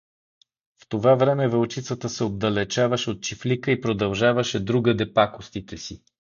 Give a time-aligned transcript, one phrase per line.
[0.81, 6.03] В това време вълчицата се отдалечаваше от чифлика и продължаваше другаде пакостите си.